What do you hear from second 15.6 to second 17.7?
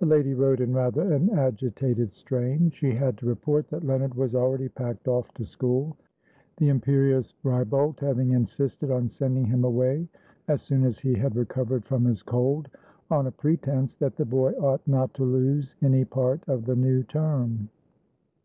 any part of the new term.